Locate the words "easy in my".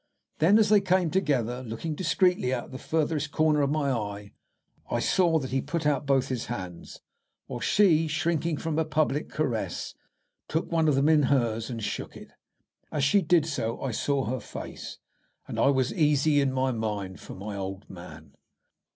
15.93-16.71